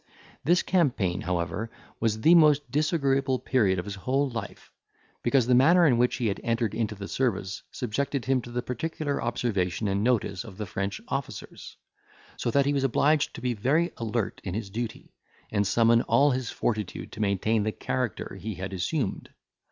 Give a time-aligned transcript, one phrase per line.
[0.43, 1.69] This campaign, however,
[1.99, 4.71] was the most disagreeable period of his whole life;
[5.21, 8.63] because the manner in which he had entered into the service subjected him to the
[8.63, 11.77] particular observation and notice of the French officers;
[12.35, 15.13] so that he was obliged to be very alert in his duty,
[15.51, 19.29] and summon all his fortitude to maintain the character he had assumed.